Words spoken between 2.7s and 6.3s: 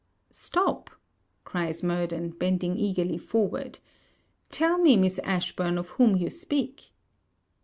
eagerly forward, 'tell me, Miss Ashburn, of whom